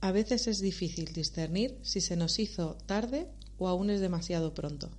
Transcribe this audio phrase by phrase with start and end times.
[0.00, 4.90] a veces es difícil discernir si se nos hizo tarde o aún es demasiado pronto.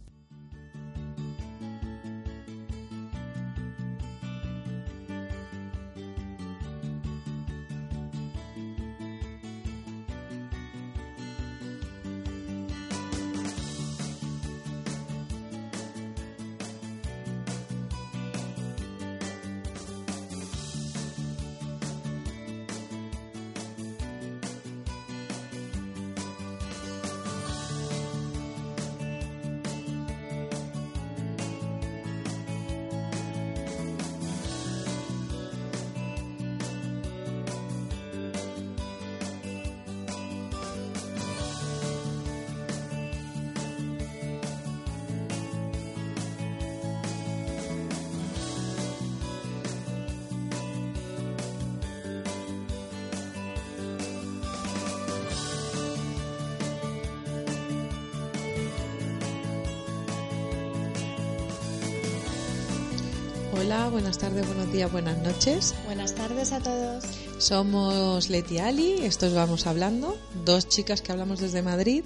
[63.72, 65.76] Hola, buenas tardes, buenos días, buenas noches.
[65.86, 67.04] Buenas tardes a todos.
[67.38, 72.04] Somos Leti y Ali, estos vamos hablando, dos chicas que hablamos desde Madrid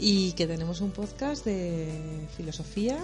[0.00, 2.96] y que tenemos un podcast de filosofía.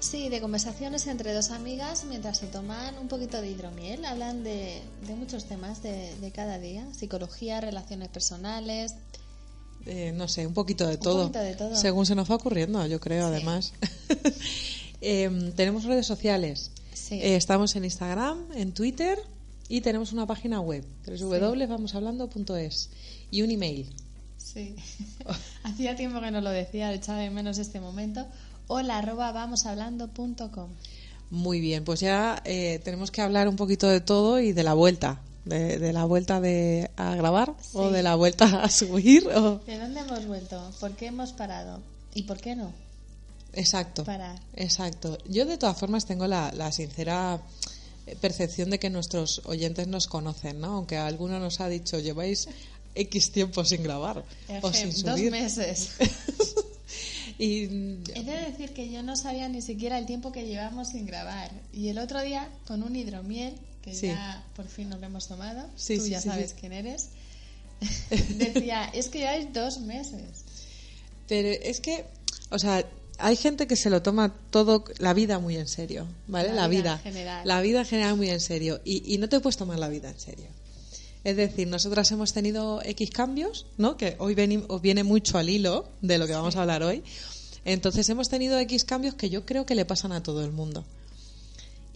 [0.00, 4.04] Sí, de conversaciones entre dos amigas mientras se toman un poquito de hidromiel.
[4.04, 8.96] Hablan de, de muchos temas de, de, cada día, psicología, relaciones personales.
[9.86, 11.26] Eh, no sé, un poquito de todo.
[11.26, 11.76] Un poquito de todo.
[11.76, 13.34] Según se nos va ocurriendo, yo creo, Sí.
[13.34, 13.72] además.
[15.02, 16.72] Eh, tenemos redes sociales.
[16.92, 17.14] Sí.
[17.16, 19.18] Eh, estamos en Instagram, en Twitter
[19.68, 22.90] y tenemos una página web, www.vamoshablando.es
[23.30, 23.88] y un email.
[24.36, 24.74] Sí.
[25.62, 28.26] Hacía tiempo que no lo decía, echaba de menos este momento.
[28.66, 30.70] Hola, arroba vamoshablando.com.
[31.30, 34.74] Muy bien, pues ya eh, tenemos que hablar un poquito de todo y de la
[34.74, 35.20] vuelta.
[35.44, 39.26] De, de la vuelta de, a grabar o de la vuelta a subir.
[39.28, 39.58] O...
[39.66, 40.70] ¿De dónde hemos vuelto?
[40.80, 41.80] ¿Por qué hemos parado?
[42.14, 42.72] ¿Y por qué no?
[43.52, 44.04] Exacto.
[44.54, 45.18] Exacto.
[45.28, 47.40] Yo de todas formas tengo la, la sincera
[48.20, 50.74] percepción de que nuestros oyentes nos conocen, ¿no?
[50.76, 52.48] Aunque alguno nos ha dicho lleváis
[52.94, 54.24] X tiempo sin grabar
[54.62, 55.30] o sin Ejem, dos subir.
[55.30, 55.90] meses.
[57.38, 61.06] y He de decir que yo no sabía ni siquiera el tiempo que llevamos sin
[61.06, 61.50] grabar.
[61.72, 64.08] Y el otro día, con un hidromiel, que Sí.
[64.08, 67.08] ya por fin nos lo hemos tomado, Sí, tú sí, ya sabes quién eres,
[68.36, 70.44] decía, es que lleváis dos meses.
[71.28, 72.04] Pero es que,
[72.50, 72.84] o sea,
[73.20, 76.48] hay gente que se lo toma todo, la vida muy en serio, ¿vale?
[76.48, 76.92] La La, vida vida.
[76.96, 77.46] en general.
[77.46, 78.80] La vida en general muy en serio.
[78.84, 80.46] Y, y no te puedes tomar la vida en serio.
[81.22, 83.96] Es decir, nosotras hemos tenido X cambios, ¿no?
[83.96, 84.34] Que hoy
[84.68, 87.02] os viene mucho al hilo de lo que vamos a hablar hoy.
[87.64, 90.84] Entonces hemos tenido X cambios que yo creo que le pasan a todo el mundo.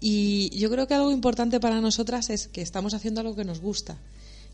[0.00, 3.60] Y yo creo que algo importante para nosotras es que estamos haciendo algo que nos
[3.60, 3.96] gusta.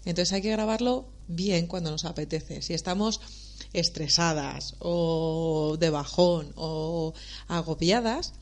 [0.05, 2.63] Entonces hay que grabarlo bien cuando nos apetece.
[2.63, 3.21] Si estamos
[3.73, 7.15] estresadas o de bajón o
[7.49, 8.33] agobiadas,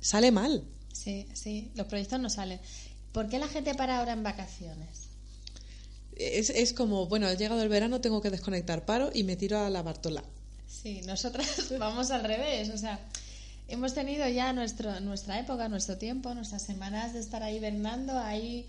[0.00, 0.64] sale mal.
[0.92, 2.60] Sí, sí, los proyectos no salen.
[3.12, 5.08] ¿Por qué la gente para ahora en vacaciones?
[6.16, 9.58] Es, es como, bueno, ha llegado el verano, tengo que desconectar, paro y me tiro
[9.58, 10.24] a la Bartola.
[10.66, 12.70] Sí, nosotras vamos al revés.
[12.70, 12.98] O sea,
[13.68, 18.66] hemos tenido ya nuestro, nuestra época, nuestro tiempo, nuestras semanas de estar ahí hibernando, ahí,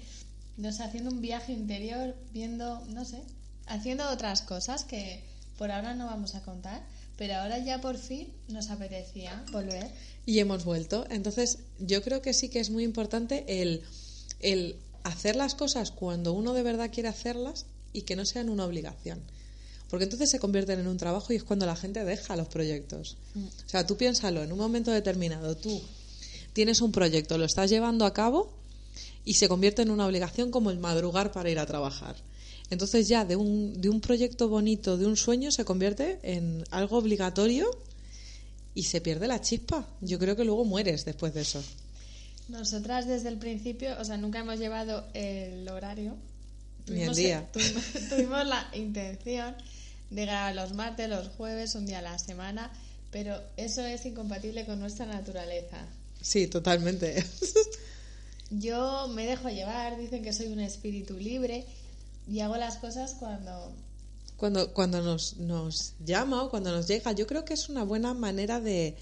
[0.57, 3.21] no sé, haciendo un viaje interior, viendo, no sé,
[3.67, 5.23] haciendo otras cosas que
[5.57, 6.83] por ahora no vamos a contar,
[7.17, 9.89] pero ahora ya por fin nos apetecía volver.
[10.25, 11.05] Y hemos vuelto.
[11.09, 13.81] Entonces, yo creo que sí que es muy importante el,
[14.39, 18.65] el hacer las cosas cuando uno de verdad quiere hacerlas y que no sean una
[18.65, 19.21] obligación.
[19.89, 23.17] Porque entonces se convierten en un trabajo y es cuando la gente deja los proyectos.
[23.35, 25.81] O sea, tú piénsalo, en un momento determinado tú
[26.51, 28.51] tienes un proyecto, lo estás llevando a cabo
[29.27, 32.15] y se convierte en una obligación como el madrugar para ir a trabajar.
[32.69, 36.97] Entonces ya de un, de un proyecto bonito, de un sueño, se convierte en algo
[36.97, 37.69] obligatorio
[38.73, 39.85] y se pierde la chispa.
[39.99, 41.61] Yo creo que luego mueres después de eso.
[42.47, 46.15] Nosotras desde el principio, o sea, nunca hemos llevado el horario.
[46.87, 47.49] Ni el día.
[47.51, 49.55] Tuvimos, tuvimos la intención
[50.09, 52.71] de grabar los martes, los jueves, un día a la semana,
[53.11, 55.85] pero eso es incompatible con nuestra naturaleza.
[56.21, 57.25] Sí, totalmente.
[58.49, 61.65] Yo me dejo llevar, dicen que soy un espíritu libre
[62.27, 63.73] y hago las cosas cuando...
[64.37, 68.13] Cuando, cuando nos, nos llama o cuando nos llega, yo creo que es una buena
[68.13, 68.95] manera de,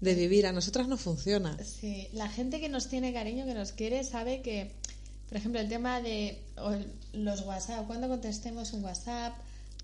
[0.00, 0.46] de vivir.
[0.46, 1.56] A nosotras no funciona.
[1.64, 4.72] Sí, la gente que nos tiene cariño, que nos quiere, sabe que,
[5.28, 6.38] por ejemplo, el tema de
[7.14, 9.34] los WhatsApp, cuando contestemos un WhatsApp,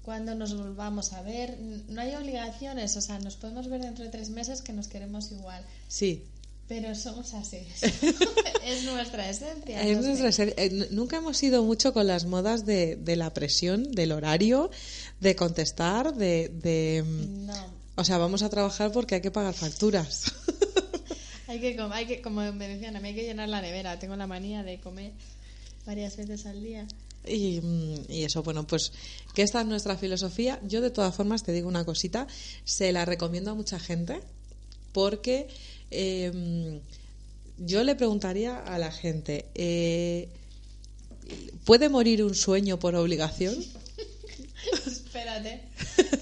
[0.02, 1.58] cuando nos volvamos a ver,
[1.88, 5.30] no hay obligaciones, o sea, nos podemos ver dentro de tres meses que nos queremos
[5.32, 5.64] igual.
[5.88, 6.24] Sí,
[6.70, 7.56] Pero somos así.
[8.64, 9.82] es nuestra esencia.
[9.82, 10.54] Es nuestra esencia.
[10.56, 14.70] Eh, Nunca hemos ido mucho con las modas de, de la presión, del horario,
[15.18, 17.66] de contestar, de, de, mm, No.
[17.96, 20.32] O sea, vamos a trabajar porque hay que pagar facturas.
[21.48, 23.98] Hay que, hay que, como me decían, a mí hay que llenar la nevera.
[23.98, 25.10] Tengo la manía de comer
[25.84, 26.86] varias veces al día.
[27.26, 28.92] Y, mm, y eso, bueno, pues
[29.34, 30.60] que esta es nuestra filosofía.
[30.62, 32.28] Yo de todas formas te digo una cosita,
[32.62, 34.20] se la recomiendo a mucha gente
[34.92, 35.48] porque
[35.90, 36.80] eh,
[37.58, 40.28] yo le preguntaría a la gente, eh,
[41.64, 43.54] ¿puede morir un sueño por obligación?
[44.86, 45.62] Espérate,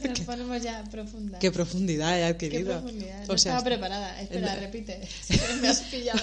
[0.08, 1.38] nos ponemos ya profunda.
[1.38, 2.80] ¿Qué profundidad he Qué adquirido?
[2.80, 3.26] profundidad.
[3.26, 4.20] No O sea, estaba preparada.
[4.20, 5.00] Espera, repite.
[5.02, 6.20] Es que me has pillado.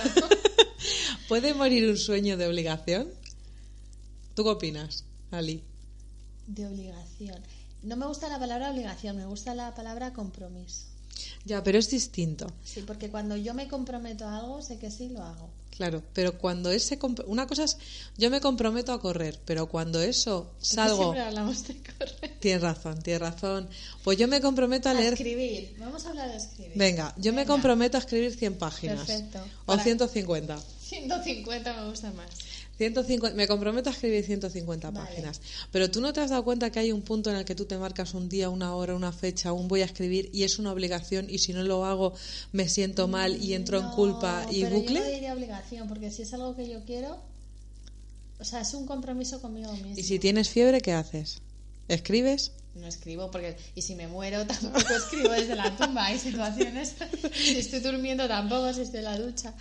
[1.28, 3.10] ¿Puede morir un sueño de obligación?
[4.34, 5.64] ¿Tú qué opinas, Ali?
[6.48, 7.40] De obligación.
[7.84, 10.86] No me gusta la palabra obligación, me gusta la palabra compromiso.
[11.46, 12.48] Ya, pero es distinto.
[12.64, 15.50] Sí, porque cuando yo me comprometo a algo, sé que sí lo hago.
[15.76, 16.98] Claro, pero cuando ese
[17.28, 17.78] una cosa es
[18.18, 22.38] yo me comprometo a correr, pero cuando eso Porque salgo Siempre hablamos de correr.
[22.40, 23.68] tienes razón, tienes razón.
[24.04, 25.76] Pues yo me comprometo a A leer escribir.
[25.78, 26.72] Vamos a hablar de escribir.
[26.78, 27.54] Venga, yo me Venga.
[27.54, 29.40] comprometo a escribir 100 páginas Perfecto.
[29.64, 30.58] o Para- 150.
[30.82, 32.30] 150 me gusta más.
[32.78, 35.06] 150, me comprometo a escribir 150 Vale.
[35.06, 35.42] páginas.
[35.72, 37.66] Pero tú no te has dado cuenta que hay un punto en el que tú
[37.66, 40.72] te marcas un día, una hora, una fecha, un voy a escribir y es una
[40.72, 42.14] obligación y si no lo hago
[42.52, 44.96] me siento mal y entro en culpa y pero bucle.
[44.96, 47.22] Yo no diría obligación, porque si es algo que yo quiero,
[48.40, 49.94] o sea, es un compromiso conmigo mismo.
[49.96, 51.42] Y si tienes fiebre, ¿qué haces?
[51.88, 52.52] ¿Escribes?
[52.76, 56.06] No escribo porque y si me muero tampoco escribo desde la tumba.
[56.08, 56.96] Hay situaciones,
[57.34, 59.54] si estoy durmiendo tampoco, si estoy en la ducha.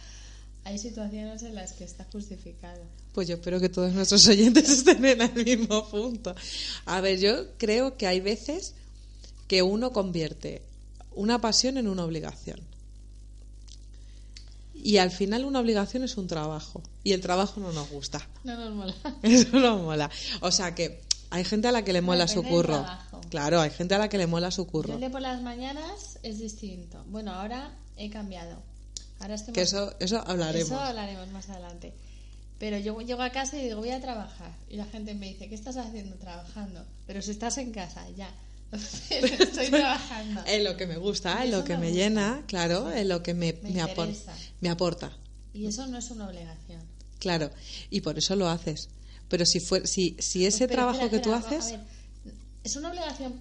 [0.64, 2.82] Hay situaciones en las que está justificado.
[3.12, 6.34] Pues yo espero que todos nuestros oyentes estén en el mismo punto.
[6.87, 8.75] A ver, yo creo que hay veces
[9.46, 10.62] que uno convierte
[11.14, 12.61] una pasión en una obligación.
[14.75, 16.82] Y al final una obligación es un trabajo.
[17.02, 18.26] Y el trabajo no nos gusta.
[18.43, 18.94] No nos mola.
[19.22, 20.11] Eso no mola.
[20.40, 21.00] O sea que
[21.31, 22.87] hay gente a la que le mola su Depende curro.
[23.31, 24.94] Claro, hay gente a la que le mola su curro.
[24.94, 27.05] el de por las mañanas es distinto.
[27.08, 28.62] Bueno, ahora he cambiado.
[29.20, 30.69] Ahora Que eso, eso hablaremos.
[30.69, 31.93] Eso hablaremos más adelante.
[32.58, 34.52] Pero yo llego a casa y digo, voy a trabajar.
[34.70, 36.16] Y la gente me dice, ¿qué estás haciendo?
[36.16, 36.84] Trabajando.
[37.06, 38.31] Pero si estás en casa, ya.
[39.08, 40.43] Pero estoy trabajando.
[40.46, 43.52] Es lo que me gusta, es lo que me llena, claro, es lo que me,
[43.62, 44.34] Me me, apor- interesa.
[44.61, 45.12] me aporta.
[45.52, 46.82] Y eso no es una obligación.
[47.19, 47.50] Claro,
[47.90, 48.88] y por eso lo haces.
[49.28, 51.81] Pero si fue, si, si ese Pues, pero trabajo espera, que tú haces, a ver,
[52.64, 53.34] es una obligación.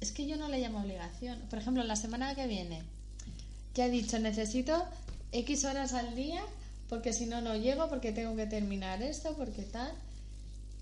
[0.00, 1.38] Es que yo no le llamo obligación.
[1.48, 2.82] Por ejemplo, la semana que viene,
[3.74, 4.84] ya he dicho, necesito
[5.32, 6.42] X horas al día
[6.92, 9.90] porque si no, no llego, porque tengo que terminar esto, porque tal.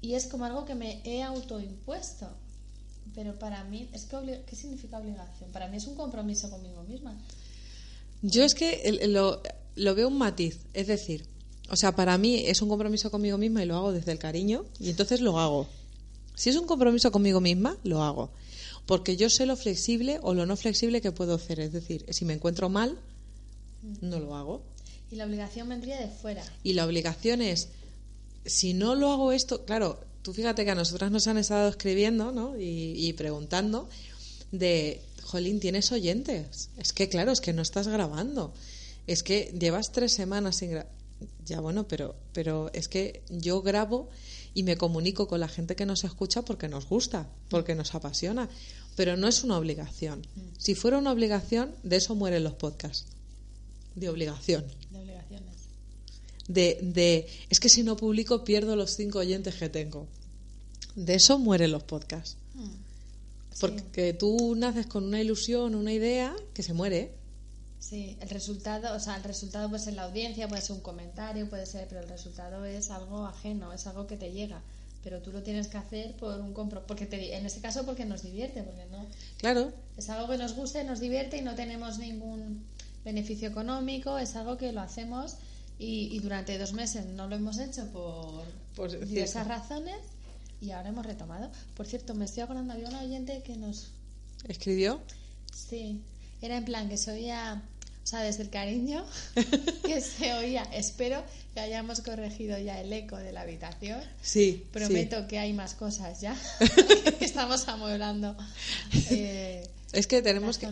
[0.03, 2.27] Y es como algo que me he autoimpuesto.
[3.15, 5.53] Pero para mí, es que ¿qué significa obligación?
[5.53, 7.17] Para mí es un compromiso conmigo misma.
[8.23, 9.41] yo es que lo,
[9.77, 10.59] lo veo un matiz.
[10.75, 11.29] Es decir,
[11.69, 14.65] o sea, para mí es un compromiso conmigo misma y lo hago desde el cariño
[14.81, 15.69] y entonces lo hago.
[16.35, 18.33] Si es un compromiso conmigo misma, lo hago.
[18.85, 21.61] Porque yo sé lo flexible o lo no flexible que puedo hacer.
[21.61, 22.99] Es decir, si me encuentro mal,
[24.01, 24.63] no lo hago.
[25.11, 26.45] Y la obligación vendría de fuera.
[26.63, 27.69] Y la obligación es,
[28.45, 32.33] si no lo hago esto, claro, tú fíjate que a nosotras nos han estado escribiendo
[32.33, 32.57] ¿no?
[32.59, 33.89] y, y preguntando
[34.53, 36.71] de, Jolín, ¿tienes oyentes?
[36.77, 38.53] Es que, claro, es que no estás grabando.
[39.07, 40.91] Es que llevas tres semanas sin grabar.
[41.45, 44.09] Ya bueno, pero, pero es que yo grabo
[44.55, 48.49] y me comunico con la gente que nos escucha porque nos gusta, porque nos apasiona.
[48.97, 50.27] Pero no es una obligación.
[50.59, 53.07] Si fuera una obligación, de eso mueren los podcasts.
[53.95, 55.55] De obligación De obligaciones.
[56.49, 60.07] de, de es que si no publico pierdo los cinco oyentes que tengo.
[60.95, 62.37] De eso mueren los podcasts.
[62.55, 62.71] Hmm.
[63.61, 67.13] Porque tú naces con una ilusión, una idea que se muere.
[67.79, 71.49] Sí, el resultado, o sea, el resultado puede ser la audiencia, puede ser un comentario,
[71.49, 74.63] puede ser, pero el resultado es algo ajeno, es algo que te llega.
[75.03, 78.05] Pero tú lo tienes que hacer por un compro, porque te, en este caso porque
[78.05, 79.07] nos divierte, porque no
[79.39, 82.65] Claro, es algo que nos gusta nos divierte y no tenemos ningún
[83.05, 85.37] beneficio económico, es algo que lo hacemos
[85.79, 88.45] y, y durante dos meses no lo hemos hecho por
[88.77, 89.97] Por diversas razones
[90.61, 91.51] y ahora hemos retomado.
[91.77, 93.89] Por cierto, me estoy acordando, había un oyente que nos
[94.47, 95.01] escribió.
[95.53, 96.01] Sí,
[96.43, 97.63] era en plan que se oía,
[98.03, 99.05] o sea, desde el cariño,
[99.85, 100.63] que se oía.
[100.73, 101.23] Espero
[101.55, 104.01] que hayamos corregido ya el eco de la habitación.
[104.23, 106.37] Sí, Prometo que hay más cosas ya.
[107.19, 108.37] que Estamos amueblando
[109.11, 109.67] eh.
[109.93, 110.67] Es que tenemos que...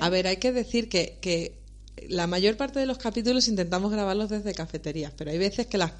[0.00, 1.58] A ver, hay que decir que, que
[2.08, 5.92] la mayor parte de los capítulos intentamos grabarlos desde cafeterías, pero hay veces que, las,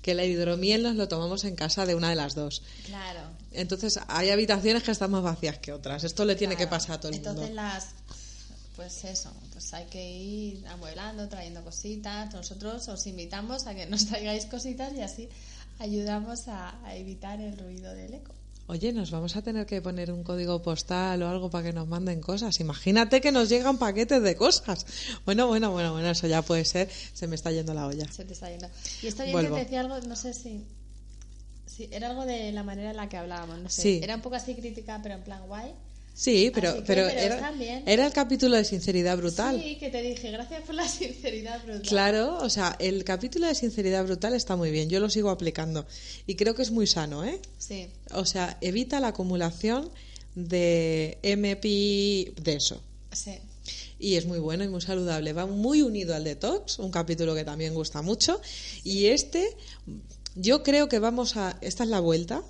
[0.00, 2.62] que la hidromiel nos lo tomamos en casa de una de las dos.
[2.86, 3.20] Claro.
[3.52, 6.04] Entonces hay habitaciones que están más vacías que otras.
[6.04, 7.54] Esto le tiene que pasar a todo el Entonces mundo.
[7.54, 7.88] las...
[8.76, 12.32] pues eso, pues hay que ir amueblando, trayendo cositas.
[12.32, 15.28] Nosotros os invitamos a que nos traigáis cositas y así
[15.78, 18.32] ayudamos a, a evitar el ruido del eco.
[18.68, 21.88] Oye, nos vamos a tener que poner un código postal o algo para que nos
[21.88, 22.60] manden cosas.
[22.60, 24.86] Imagínate que nos llegan paquetes de cosas.
[25.26, 26.88] Bueno, bueno, bueno, bueno, eso ya puede ser.
[27.12, 28.10] Se me está yendo la olla.
[28.10, 28.68] Se te está yendo.
[29.02, 29.56] Y esto bien Vuelvo.
[29.56, 30.64] te decía algo, no sé si,
[31.66, 33.82] si era algo de la manera en la que hablábamos, no sé.
[33.82, 34.00] Sí.
[34.02, 35.72] Era un poco así crítica, pero en plan guay.
[36.14, 37.52] Sí, pero, que, pero, pero era,
[37.86, 39.60] era el capítulo de sinceridad brutal.
[39.62, 41.82] Sí, que te dije, gracias por la sinceridad brutal.
[41.82, 44.88] Claro, o sea, el capítulo de sinceridad brutal está muy bien.
[44.90, 45.86] Yo lo sigo aplicando.
[46.26, 47.40] Y creo que es muy sano, ¿eh?
[47.58, 49.90] Sí, O sea, evita la acumulación
[50.34, 52.82] de MPI de eso.
[53.12, 53.38] sí.
[53.98, 55.32] Y es muy bueno y muy saludable.
[55.32, 58.40] Va muy unido al detox, un capítulo que también gusta mucho.
[58.82, 59.56] Y este,
[60.34, 61.56] yo creo que vamos a.
[61.60, 62.42] Esta es la vuelta.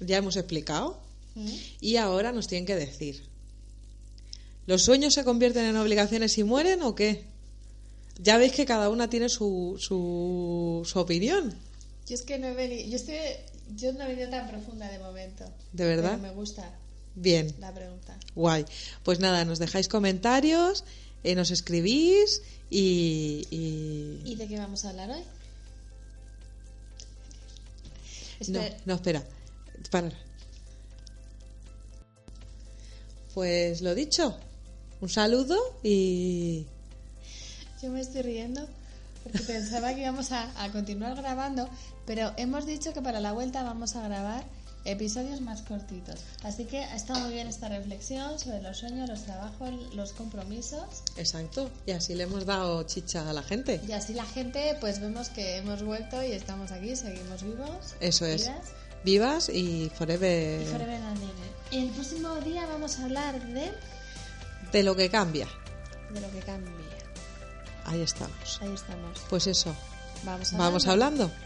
[0.00, 1.00] Ya hemos explicado.
[1.36, 1.46] Mm.
[1.80, 3.22] Y ahora nos tienen que decir.
[4.66, 7.22] ¿Los sueños se convierten en obligaciones y mueren o qué?
[8.18, 11.54] Ya veis que cada una tiene su, su, su opinión.
[12.08, 13.16] Yo es que no he venido, yo estoy,
[13.76, 15.44] yo no he venido tan profunda de momento.
[15.72, 16.12] ¿De verdad?
[16.20, 16.68] Pero me gusta
[17.14, 18.18] Bien, la pregunta.
[18.34, 18.64] guay.
[19.04, 20.84] Pues nada, nos dejáis comentarios,
[21.24, 25.22] eh, nos escribís y, y- ¿Y de qué vamos a hablar hoy?
[28.48, 29.24] No, Espera, no, espera.
[29.90, 30.12] Para.
[33.36, 34.34] Pues lo dicho.
[35.02, 36.64] Un saludo y.
[37.82, 38.66] Yo me estoy riendo
[39.22, 41.68] porque pensaba que íbamos a, a continuar grabando,
[42.06, 44.42] pero hemos dicho que para la vuelta vamos a grabar
[44.86, 46.20] episodios más cortitos.
[46.44, 51.02] Así que ha estado muy bien esta reflexión sobre los sueños, los trabajos, los compromisos.
[51.18, 51.70] Exacto.
[51.84, 53.82] Y así le hemos dado chicha a la gente.
[53.86, 57.96] Y así la gente, pues vemos que hemos vuelto y estamos aquí, seguimos vivos.
[58.00, 58.50] Eso es.
[59.06, 60.60] Vivas y forever.
[60.62, 61.00] Y forever.
[61.70, 63.70] El próximo día vamos a hablar de,
[64.72, 65.46] De lo que cambia.
[66.10, 66.72] de lo que cambia.
[67.84, 68.58] Ahí estamos.
[68.60, 69.20] Ahí estamos.
[69.30, 69.72] Pues eso.
[70.24, 71.22] Vamos, Vamos hablando.
[71.24, 71.45] hablando.